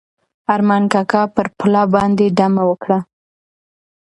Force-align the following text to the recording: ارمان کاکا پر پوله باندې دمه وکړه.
ارمان 0.53 0.83
کاکا 0.93 1.21
پر 1.35 1.47
پوله 1.57 1.83
باندې 1.93 2.25
دمه 2.37 2.63
وکړه. 2.69 2.97